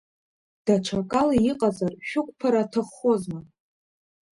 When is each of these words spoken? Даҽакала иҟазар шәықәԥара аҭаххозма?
Даҽакала 0.65 1.35
иҟазар 1.49 1.93
шәықәԥара 2.07 2.59
аҭаххозма? 2.63 3.39